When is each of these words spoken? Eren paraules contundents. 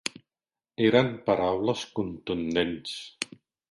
Eren 0.85 1.13
paraules 1.29 1.87
contundents. 2.01 2.99